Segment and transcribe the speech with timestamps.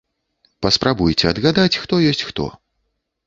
[0.65, 2.49] Паспрабуйце адгадаць, хто ёсць хто.